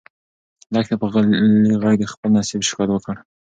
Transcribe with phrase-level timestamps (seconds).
[0.73, 1.43] لښتې په غلي
[1.83, 3.15] غږ د خپل نصیب شکایت وکړ.